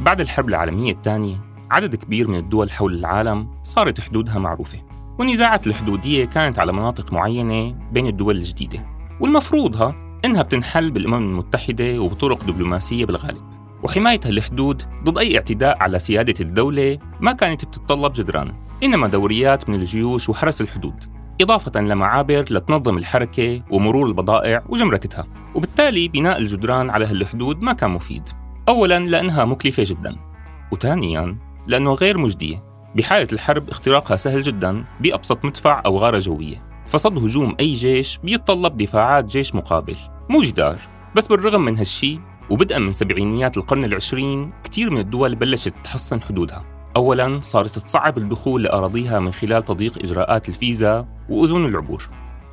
[0.00, 1.36] بعد الحرب العالمية الثانية
[1.70, 4.78] عدد كبير من الدول حول العالم صارت حدودها معروفة
[5.18, 8.86] والنزاعات الحدودية كانت على مناطق معينة بين الدول الجديدة
[9.20, 13.42] والمفروضها إنها بتنحل بالأمم المتحدة وبطرق دبلوماسية بالغالب
[13.82, 18.52] وحماية هالحدود ضد أي اعتداء على سيادة الدولة ما كانت بتتطلب جدران
[18.82, 21.04] إنما دوريات من الجيوش وحرس الحدود
[21.40, 28.28] إضافة لمعابر لتنظم الحركة ومرور البضائع وجمركتها وبالتالي بناء الجدران على هالحدود ما كان مفيد.
[28.68, 30.16] أولاً لأنها مكلفة جداً
[30.72, 32.64] وثانياً لأنه غير مجدية.
[32.96, 38.76] بحالة الحرب اختراقها سهل جداً بأبسط مدفع أو غارة جوية فصد هجوم أي جيش بيتطلب
[38.76, 39.96] دفاعات جيش مقابل.
[40.30, 40.76] مو جدار
[41.16, 42.20] بس بالرغم من هالشي
[42.50, 46.64] وبدءا من سبعينيات القرن العشرين كتير من الدول بلشت تحصن حدودها.
[46.96, 52.08] أولا صارت تصعب الدخول لأراضيها من خلال تضييق إجراءات الفيزا وأذون العبور.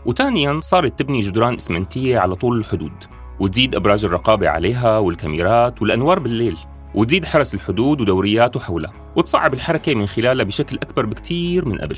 [0.06, 3.04] وثانيا صارت تبني جدران إسمنتية على طول الحدود.
[3.40, 6.58] وتزيد أبراج الرقابة عليها والكاميرات والأنوار بالليل
[6.96, 11.98] وتزيد حرس الحدود ودورياته حولها وتصعب الحركة من خلالها بشكل أكبر بكتير من قبل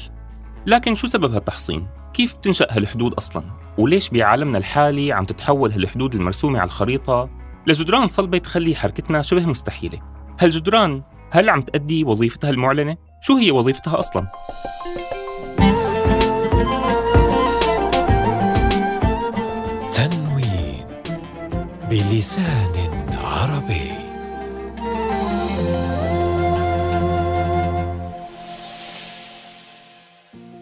[0.66, 3.44] لكن شو سبب هالتحصين؟ كيف بتنشأ هالحدود أصلاً؟
[3.78, 7.30] وليش بعالمنا الحالي عم تتحول هالحدود المرسومة على الخريطة
[7.68, 10.00] لجدران صلبة تخلي حركتنا شبه مستحيلة
[10.40, 14.28] هالجدران هل عم تأدي وظيفتها المعلنة؟ شو هي وظيفتها أصلاً؟
[21.90, 23.92] بلسان عربي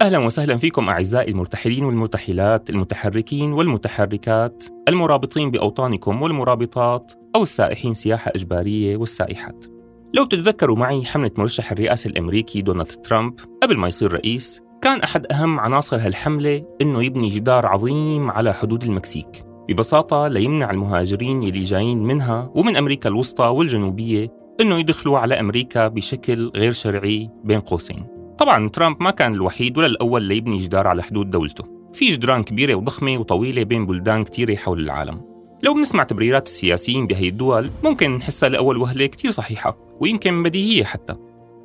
[0.01, 8.97] أهلا وسهلا فيكم أعزائي المرتحلين والمرتحلات، المتحركين والمتحركات، المرابطين بأوطانكم والمرابطات أو السائحين سياحة إجبارية
[8.97, 9.65] والسائحات.
[10.13, 15.25] لو تتذكروا معي حملة مرشح الرئاسة الأمريكي دونالد ترامب قبل ما يصير رئيس، كان أحد
[15.31, 22.03] أهم عناصر هالحملة إنه يبني جدار عظيم على حدود المكسيك، ببساطة ليمنع المهاجرين يلي جايين
[22.03, 28.05] منها ومن أمريكا الوسطى والجنوبية إنه يدخلوا على أمريكا بشكل غير شرعي بين قوسين.
[28.37, 31.63] طبعا ترامب ما كان الوحيد ولا الأول ليبني جدار على حدود دولته.
[31.93, 35.21] في جدران كبيرة وضخمة وطويلة بين بلدان كتيرة حول العالم.
[35.63, 41.15] لو بنسمع تبريرات السياسيين بهي الدول ممكن نحسها لأول وهلة كتير صحيحة ويمكن بديهية حتى.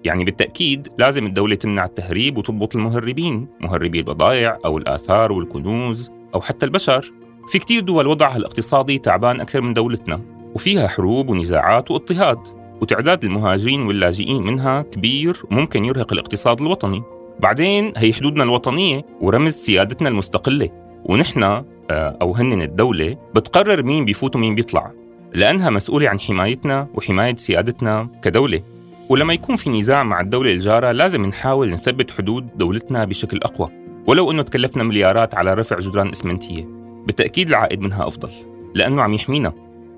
[0.04, 6.66] يعني بالتأكيد لازم الدولة تمنع التهريب وتضبط المهربين مهربي البضائع أو الآثار والكنوز أو حتى
[6.66, 7.12] البشر.
[7.50, 10.21] في كتير دول وضعها الاقتصادي تعبان أكثر من دولتنا
[10.55, 12.38] وفيها حروب ونزاعات واضطهاد
[12.81, 17.03] وتعداد المهاجرين واللاجئين منها كبير وممكن يرهق الاقتصاد الوطني.
[17.41, 20.71] بعدين هي حدودنا الوطنية ورمز سيادتنا المستقلة
[21.05, 24.93] ونحن آه، أو هن الدولة بتقرر مين بيفوت ومين بيطلع
[25.32, 28.62] لأنها مسؤولة عن حمايتنا وحماية سيادتنا كدولة.
[29.09, 33.69] ولما يكون في نزاع مع الدولة الجارة لازم نحاول نثبت حدود دولتنا بشكل أقوى.
[34.06, 36.79] ولو أنه تكلفنا مليارات على رفع جدران إسمنتية.
[37.06, 38.31] بالتأكيد العائد منها أفضل
[38.75, 39.53] لأنه عم يحمينا.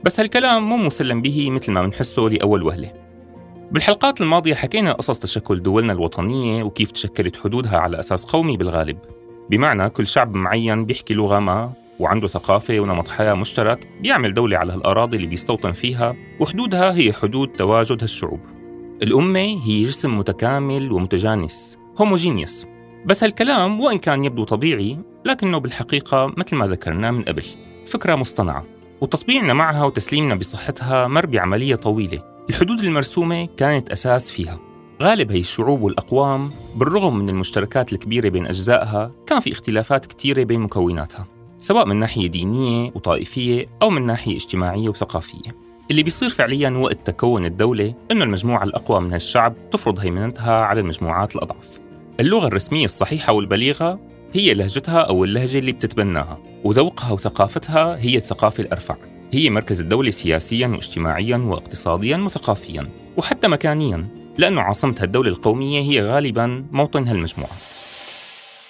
[0.04, 2.92] بس هالكلام مو مسلم به مثل ما بنحسه لأول وهلة.
[3.70, 8.98] بالحلقات الماضية حكينا قصص تشكل دولنا الوطنية وكيف تشكلت حدودها على أساس قومي بالغالب.
[9.50, 14.72] بمعنى كل شعب معين بيحكي لغة ما وعنده ثقافة ونمط حياة مشترك بيعمل دولة على
[14.72, 18.40] هالأراضي اللي بيستوطن فيها وحدودها هي حدود تواجد هالشعوب.
[19.02, 22.66] الأمة هي جسم متكامل ومتجانس هوموجينيوس
[23.06, 27.44] بس هالكلام وإن كان يبدو طبيعي لكنه بالحقيقة مثل ما ذكرنا من قبل.
[27.86, 28.64] فكرة مصطنعة
[29.00, 34.58] وتطبيعنا معها وتسليمنا بصحتها مر بعملية طويلة الحدود المرسومة كانت أساس فيها.
[35.02, 40.60] غالب هي الشعوب والأقوام بالرغم من المشتركات الكبيرة بين أجزائها كان في اختلافات كثيرة بين
[40.60, 41.26] مكوناتها
[41.58, 45.62] سواء من ناحية دينية وطائفية أو من ناحية اجتماعية وثقافية.
[45.90, 51.36] اللي بيصير فعليا وقت تكون الدولة إنه المجموعة الأقوى من هالشعب تفرض هيمنتها على المجموعات
[51.36, 51.81] الأضعف
[52.20, 54.00] اللغة الرسمية الصحيحة والبليغة
[54.32, 58.96] هي لهجتها أو اللهجة اللي بتتبناها وذوقها وثقافتها هي الثقافة الأرفع.
[59.32, 64.08] هي مركز الدولة سياسيا واجتماعيا واقتصاديا وثقافيا وحتى مكانيا
[64.38, 67.52] لأنه عاصمة الدولة القومية هي غالبا موطن هالمجموعة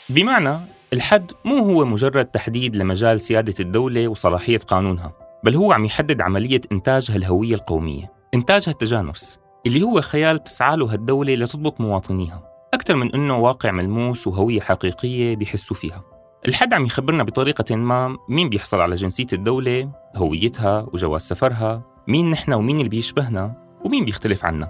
[0.08, 0.58] بمعنى
[0.92, 5.12] الحد مو هو مجرد تحديد لمجال سيادة الدولة وصلاحية قانونها
[5.44, 10.92] بل هو عم يحدد عملية إنتاج هالهوية القومية إنتاج هالتجانس اللي هو خيال بتسعى له
[10.92, 12.51] هالدولة لتضبط مواطنيها.
[12.74, 16.04] أكثر من أنه واقع ملموس وهوية حقيقية بيحسوا فيها.
[16.48, 22.52] الحد عم يخبرنا بطريقة ما مين بيحصل على جنسية الدولة هويتها وجواز سفرها مين نحن
[22.52, 23.54] ومين اللي بيشبهنا
[23.84, 24.68] ومين بيختلف عنا.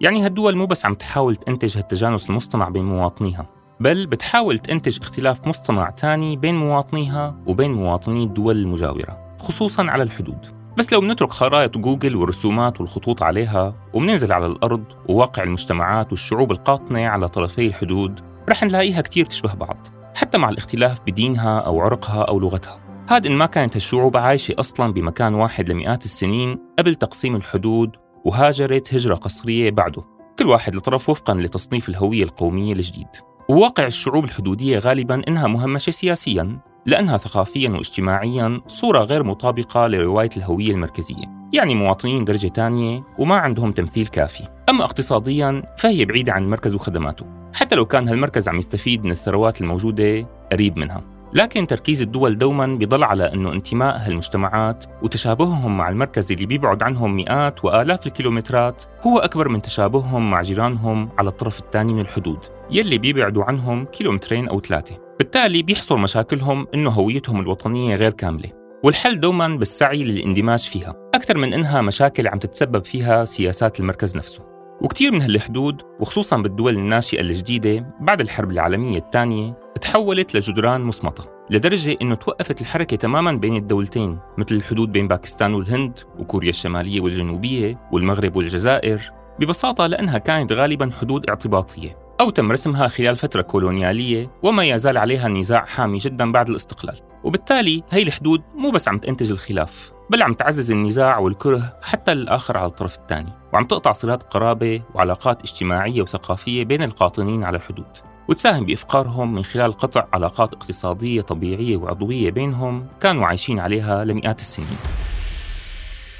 [0.00, 3.46] يعني هالدول مو بس عم تحاول تنتج هالتجانس المصطنع بين مواطنيها
[3.80, 10.46] بل بتحاول تنتج اختلاف مصطنع تاني بين مواطنيها وبين مواطني الدول المجاورة خصوصا على الحدود.
[10.76, 17.06] بس لو بنترك خرائط جوجل والرسومات والخطوط عليها وبننزل على الأرض وواقع المجتمعات والشعوب القاطنة
[17.06, 22.40] على طرفي الحدود رح نلاقيها كتير تشبه بعض حتى مع الاختلاف بدينها أو عرقها أو
[22.40, 22.80] لغتها.
[23.08, 28.94] هاد إن ما كانت الشعوب عايشة أصلا بمكان واحد لمئات السنين قبل تقسيم الحدود وهاجرت
[28.94, 30.04] هجرة قسرية بعده.
[30.38, 33.08] كل واحد لطرف وفقا لتصنيف الهوية القومية الجديد.
[33.48, 36.58] وواقع الشعوب الحدودية غالبا إنها مهمشة سياسيا.
[36.88, 43.72] لأنها ثقافيا واجتماعيا صورة غير مطابقة لرواية الهوية المركزية يعني مواطنين درجة تانية وما عندهم
[43.72, 44.48] تمثيل كافي.
[44.68, 49.60] أما اقتصاديا فهي بعيدة عن المركز وخدماته حتى لو كان هالمركز عم يستفيد من الثروات
[49.60, 51.04] الموجودة قريب منها.
[51.32, 57.16] لكن تركيز الدول دوما بيضل على إنه انتماء هالمجتمعات وتشابههم مع المركز اللي بيبعد عنهم
[57.16, 62.38] مئات وآلاف الكيلومترات هو أكبر من تشابههم مع جيرانهم على الطرف الثاني من الحدود
[62.70, 65.07] يلي بيبعدوا عنهم كيلومترين أو ثلاثة.
[65.18, 68.52] بالتالي بيحصر مشاكلهم إنه هويتهم الوطنية غير كاملة
[68.84, 70.94] والحل دوما بالسعي للإندماج فيها.
[71.14, 74.44] أكثر من إنها مشاكل عم تتسبب فيها سياسات المركز نفسه.
[74.82, 81.96] وكثير من هالحدود وخصوصا بالدول الناشئة الجديدة بعد الحرب العالمية الثانية تحولت لجدران مصمتة لدرجة
[82.02, 88.36] أنه توقفت الحركة تماما بين الدولتين مثل الحدود بين باكستان والهند وكوريا الشمالية والجنوبية والمغرب
[88.36, 92.07] والجزائر ببساطة لأنها كانت غالبا حدود اعتباطية.
[92.20, 97.00] أو تم رسمها خلال فترة كولونيالية وما يزال عليها نزاع حامي جدا بعد الاستقلال.
[97.24, 102.58] وبالتالي هي الحدود مو بس عم تنتج الخلاف بل عم تعزز النزاع والكره حتى للآخر
[102.58, 103.32] على الطرف الثاني.
[103.52, 107.86] وعم تقطع صلات قرابة وعلاقات اجتماعية وثقافية بين القاطنين على الحدود
[108.28, 114.78] وتساهم بإفقارهم من خلال قطع علاقات اقتصادية طبيعية وعضوية بينهم كانوا عايشين عليها لمئات السنين.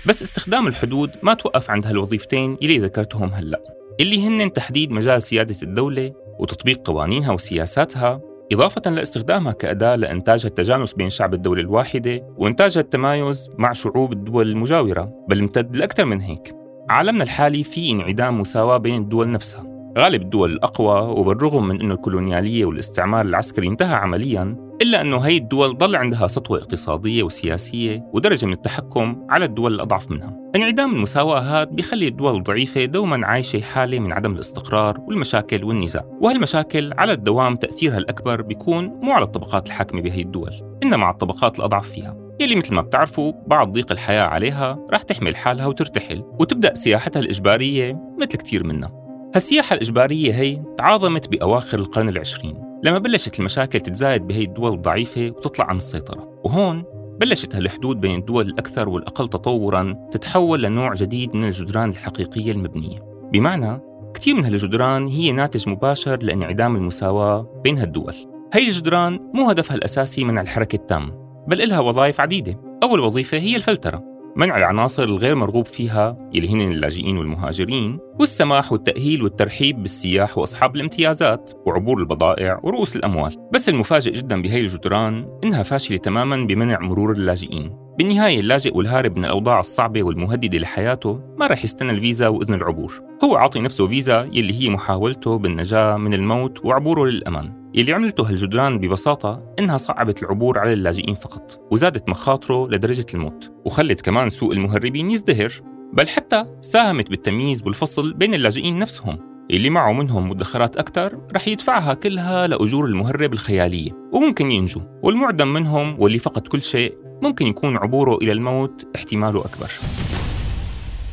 [0.06, 3.77] بس استخدام الحدود ما توقف عند هالوظيفتين اللي ذكرتهم هلأ.
[4.00, 8.20] اللي هن تحديد مجال سيادة الدولة وتطبيق قوانينها وسياساتها
[8.52, 15.12] إضافة لاستخدامها كأداة لإنتاج التجانس بين شعب الدولة الواحدة وإنتاج التمايز مع شعوب الدول المجاورة
[15.28, 16.54] بل امتد لأكثر من هيك.
[16.90, 19.77] عالمنا الحالي في انعدام مساواة بين الدول نفسها.
[19.98, 25.76] غالب الدول الأقوى وبالرغم من أنه الكولونيالية والاستعمار العسكري انتهى عمليا إلا أنه هي الدول
[25.78, 30.36] ضل عندها سطوة اقتصادية وسياسية ودرجة من التحكم على الدول الأضعف منها.
[30.56, 36.04] انعدام المساواة هذا بيخلي الدول الضعيفة دوما عايشة حالة من عدم الاستقرار والمشاكل والنزاع.
[36.20, 40.52] وهالمشاكل على الدوام تأثيرها الأكبر بيكون مو على الطبقات الحاكمة بهي الدول
[40.82, 42.16] إنما على الطبقات الأضعف فيها.
[42.40, 48.00] يلي مثل ما بتعرفوا بعد ضيق الحياة عليها رح تحمل حالها وترتحل وتبدأ سياحتها الإجبارية
[48.18, 48.97] مثل كتير منا.
[49.34, 55.64] هالسياحة الإجبارية هي تعاظمت بأواخر القرن العشرين لما بلشت المشاكل تتزايد بهي الدول الضعيفة وتطلع
[55.64, 56.40] عن السيطرة.
[56.44, 56.84] وهون
[57.20, 62.98] بلشت هالحدود بين الدول الأكثر والأقل تطوراً تتحول لنوع جديد من الجدران الحقيقية المبنية.
[63.32, 63.80] بمعنى
[64.14, 68.14] كثير من هالجدران هي ناتج مباشر لانعدام المساواة بين هالدول.
[68.52, 72.60] هي الجدران مو هدفها الأساسي منع الحركة التام بل إلها وظائف عديدة.
[72.82, 74.17] أول وظيفة هي الفلترة.
[74.38, 81.50] منع العناصر الغير مرغوب فيها يلي هن اللاجئين والمهاجرين والسماح والتأهيل والترحيب بالسياح وأصحاب الامتيازات
[81.66, 83.36] وعبور البضائع ورؤوس الأموال.
[83.52, 87.76] بس المفاجئ جدا بهي الجدران إنها فاشلة تماما بمنع مرور اللاجئين.
[87.98, 93.02] بالنهاية اللاجئ والهارب من الأوضاع الصعبة والمهددة لحياته ما رح يستنى الفيزا وإذن العبور.
[93.24, 98.78] هو عاطي نفسه فيزا يلي هي محاولته بالنجاة من الموت وعبوره للأمان يلي عملته هالجدران
[98.78, 105.10] ببساطة إنها صعبت العبور على اللاجئين فقط وزادت مخاطره لدرجة الموت وخلت كمان سوق المهربين
[105.10, 105.52] يزدهر
[105.92, 109.18] بل حتى ساهمت بالتمييز والفصل بين اللاجئين نفسهم.
[109.50, 114.80] اللي معه منهم مدخرات أكثر رح يدفعها كلها لأجور المهرب الخيالية وممكن ينجو.
[115.02, 119.70] والمعدم منهم واللي فقد كل شيء ممكن يكون عبوره إلى الموت احتماله أكبر.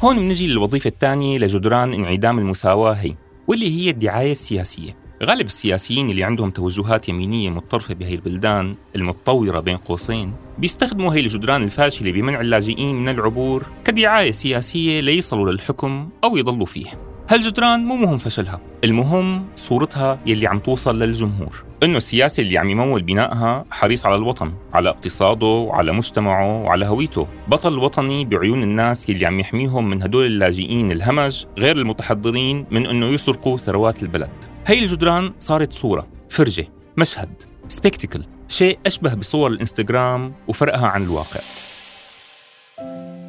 [0.02, 3.16] هون بنجي للوظيفة الثانية لجدران انعدام المساواة هي
[3.48, 5.05] واللي هي الدعاية السياسية.
[5.24, 11.64] غالب السياسيين اللي عندهم توجهات يمينية متطرفة بهي البلدان المتطورة بين قوسين بيستخدموا هي الجدران
[11.64, 16.86] الفاشلة بمنع اللاجئين من العبور كدعاية سياسية ليصلوا للحكم أو يضلوا فيه.
[17.30, 21.64] هالجدران مو مهم فشلها المهم صورتها يلي عم توصل للجمهور.
[21.84, 27.28] إنه السياسي اللي عم يمول بنائها حريص على الوطن على اقتصاده وعلى مجتمعه وعلى هويته.
[27.48, 33.06] بطل وطني بعيون الناس يلي عم يحميهم من هدول اللاجئين الهمج غير المتحضرين من إنه
[33.06, 34.55] يسرقوا ثروات البلد.
[34.68, 36.68] هي الجدران صارت صورة فرجة
[36.98, 41.40] مشهد سبيكتيكل شيء أشبه بصور الإنستغرام وفرقها عن الواقع.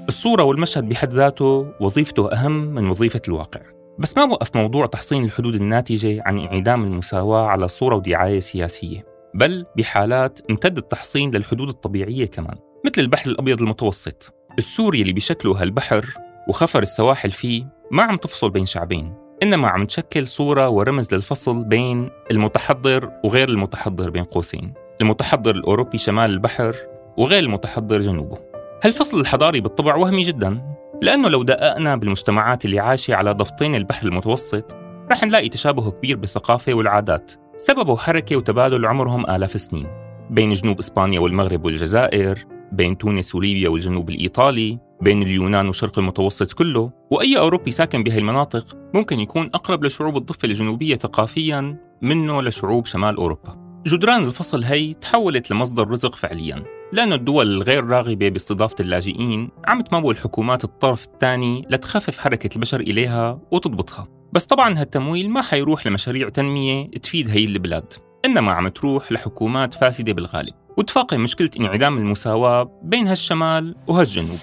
[0.09, 3.61] الصورة والمشهد بحد ذاته وظيفته أهم من وظيفة الواقع.
[3.99, 9.67] بس ما وقف موضوع تحصين الحدود الناتجة عن انعدام المساواة على صورة ودعاية سياسية بل
[9.77, 14.35] بحالات امتد التحصين للحدود الطبيعية كمان مثل البحر الأبيض المتوسط.
[14.59, 16.07] السوري اللي بشكله هالبحر
[16.49, 19.26] وخفر السواحل فيه ما عم تفصل بين شعبين.
[19.43, 26.31] إنما عم تشكل صورة ورمز للفصل بين المتحضر وغير المتحضر بين قوسين المتحضر الأوروبي شمال
[26.31, 26.77] البحر
[27.17, 28.39] وغير المتحضر جنوبه.
[28.85, 34.77] هالفصل الحضاري بالطبع وهمي جدا لأنه لو دققنا بالمجتمعات اللي عايشة على ضفتين البحر المتوسط
[35.11, 39.87] رح نلاقي تشابه كبير بالثقافة والعادات سببه حركة وتبادل عمرهم آلاف السنين.
[40.31, 46.93] بين جنوب إسبانيا والمغرب والجزائر بين تونس وليبيا والجنوب الإيطالي بين اليونان وشرق المتوسط كله
[47.11, 53.17] وأي أوروبي ساكن بهي المناطق ممكن يكون أقرب لشعوب الضفة الجنوبية ثقافياً منه لشعوب شمال
[53.17, 53.83] أوروبا.
[53.87, 60.19] جدران الفصل هي تحولت لمصدر رزق فعلياً لأن الدول الغير راغبة باستضافة اللاجئين عم تمول
[60.19, 64.09] حكومات الطرف الثاني لتخفف حركة البشر إليها وتضبطها.
[64.33, 67.93] بس طبعا هالتمويل ما حيروح لمشاريع تنمية تفيد هي البلاد
[68.25, 70.55] إنما عم تروح لحكومات فاسدة بالغالب.
[70.77, 74.39] وتفاقم مشكلة انعدام المساواة بين هالشمال وهالجنوب.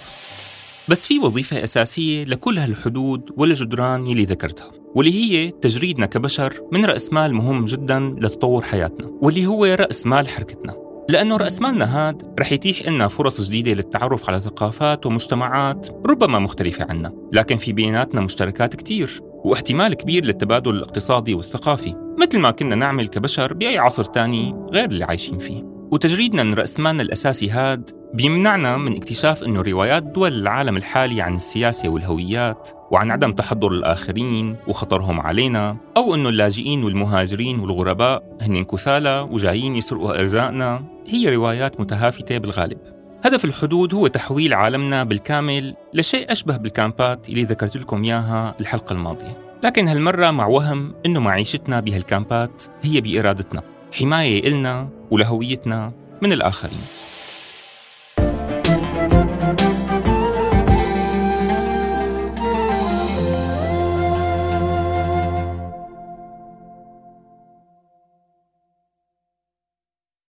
[0.89, 7.13] بس في وظيفة أساسية لكل هالحدود والجدران يلي ذكرتها واللي هي تجريدنا كبشر من رأس
[7.13, 10.75] مال مهم جدا لتطور حياتنا واللي هو رأس مال حركتنا.
[11.09, 16.85] لأنه رأس مالنا هاد رح يتيح لنا فرص جديدة للتعرف على ثقافات ومجتمعات ربما مختلفة
[16.89, 23.07] عنا لكن في بيناتنا مشتركات كتير واحتمال كبير للتبادل الاقتصادي والثقافي مثل ما كنا نعمل
[23.07, 25.72] كبشر بأي عصر تاني غير اللي عايشين فيه.
[25.93, 31.35] وتجريدنا من رأس مالنا الأساسي هاد بيمنعنا من اكتشاف أنه روايات دول العالم الحالي عن
[31.35, 39.27] السياسة والهويات وعن عدم تحضر الآخرين وخطرهم علينا أو أنه اللاجئين والمهاجرين والغرباء هن كسالى
[39.31, 42.77] وجايين يسرقوا أرزاقنا هي روايات متهافتة بالغالب.
[43.25, 49.37] هدف الحدود هو تحويل عالمنا بالكامل لشيء أشبه بالكامبات اللي ذكرت لكم إياها الحلقة الماضية.
[49.63, 53.72] لكن هالمرة مع وهم أنه معيشتنا بهالكامبات هي بإرادتنا.
[53.93, 56.81] حماية إلنا ولهويتنا من الآخرين.